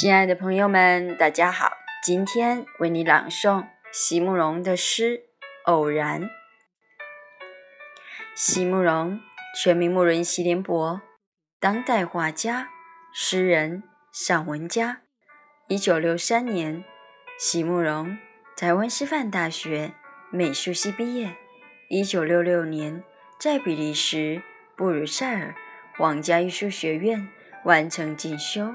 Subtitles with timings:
[0.00, 1.76] 亲爱的朋友们，大家好！
[2.02, 5.18] 今天为你朗诵席慕容的诗
[5.64, 6.22] 《偶然》。
[8.34, 9.20] 席慕容，
[9.62, 11.02] 全名慕容席联博，
[11.60, 12.70] 当代画家、
[13.12, 15.02] 诗人、散文家。
[15.68, 16.82] 一九六三年，
[17.38, 18.16] 席慕容
[18.56, 19.92] 台湾师范大学
[20.30, 21.36] 美术系毕业。
[21.90, 23.04] 一九六六年，
[23.38, 24.40] 在比利时
[24.74, 25.54] 布鲁塞尔
[25.98, 27.28] 皇家艺术学院
[27.64, 28.74] 完成进修。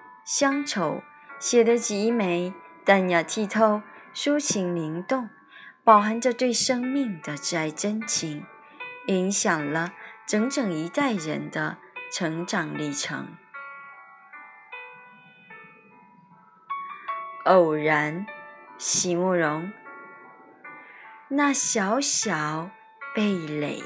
[0.23, 1.01] 乡愁
[1.39, 2.53] 写得极美，
[2.85, 3.81] 淡雅剔透，
[4.13, 5.29] 抒情灵动，
[5.83, 8.45] 饱含着对生命的挚爱真情，
[9.07, 9.93] 影响了
[10.27, 11.77] 整整一代人的
[12.11, 13.35] 成长历程。
[17.45, 18.27] 偶然，
[18.77, 19.73] 席慕容。
[21.29, 22.69] 那小小
[23.15, 23.81] 蓓蕾，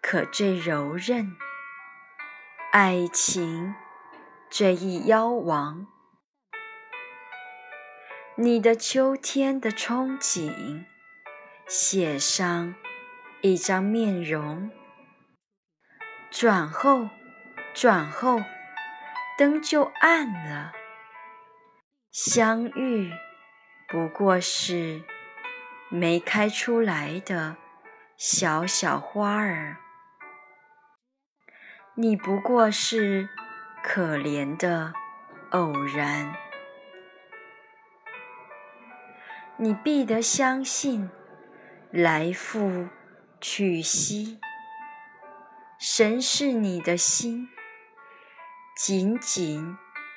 [0.00, 1.36] 可最柔韧，
[2.72, 3.74] 爱情。
[4.56, 5.88] 这一妖王，
[8.36, 10.84] 你的秋天的憧憬，
[11.66, 12.76] 写上
[13.40, 14.70] 一张面容。
[16.30, 17.08] 转后，
[17.74, 18.44] 转后，
[19.36, 20.70] 灯就暗了。
[22.12, 23.10] 相遇
[23.88, 25.02] 不过是
[25.88, 27.56] 没开出来的
[28.16, 29.78] 小小花儿，
[31.96, 33.28] 你不过是。
[33.86, 34.94] 可怜的
[35.50, 36.34] 偶然，
[39.58, 41.10] 你必得相信
[41.90, 42.88] 来复
[43.42, 44.40] 去兮。
[45.78, 47.50] 神是你的心，
[48.74, 49.76] 仅仅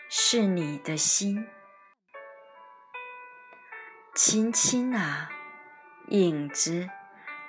[0.10, 1.46] 是你的心。
[4.16, 5.30] 轻轻啊，
[6.08, 6.90] 影子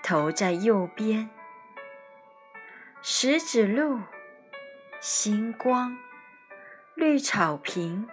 [0.03, 1.31] 投在右边，
[3.01, 4.01] 石子路，
[5.01, 5.97] 星光。
[6.99, 8.09] 绿草坪，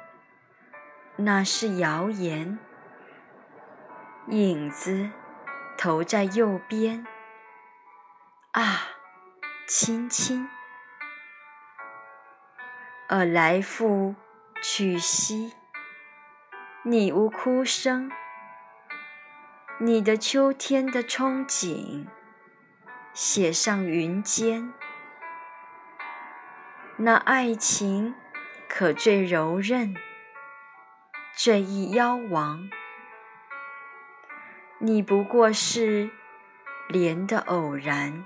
[1.16, 2.60] 那是谣言。
[4.28, 5.10] 影子
[5.76, 7.04] 投在右边，
[8.52, 8.84] 啊，
[9.68, 10.48] 亲亲。
[13.10, 14.14] 而来复
[14.62, 15.54] 去兮，
[16.84, 18.12] 你无哭声。
[19.80, 22.06] 你的秋天的憧憬，
[23.16, 24.72] 写上云间。
[26.98, 28.14] 那爱情。
[28.68, 29.96] 可最柔韧，
[31.36, 32.70] 最易夭亡。
[34.80, 36.10] 你不过是
[36.90, 38.26] 莲的偶然。